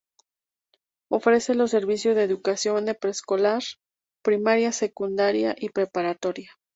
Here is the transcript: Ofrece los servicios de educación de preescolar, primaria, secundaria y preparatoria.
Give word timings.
Ofrece 1.11 1.53
los 1.53 1.69
servicios 1.69 2.15
de 2.15 2.23
educación 2.23 2.85
de 2.85 2.95
preescolar, 2.95 3.61
primaria, 4.23 4.71
secundaria 4.71 5.53
y 5.55 5.69
preparatoria. 5.69 6.49